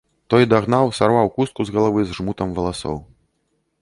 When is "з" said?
1.67-1.75, 2.07-2.17